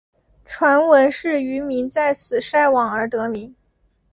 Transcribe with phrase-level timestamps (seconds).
[0.45, 3.53] 传闻是渔民在此晒网而得名。